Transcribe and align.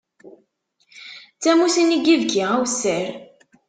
D 1.37 1.39
tamusni 1.41 1.83
n 1.85 1.89
yibki 2.05 2.41
awessar. 2.55 3.07